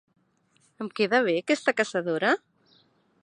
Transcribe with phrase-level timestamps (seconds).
[0.85, 2.35] Em queda bé aquesta caçadora?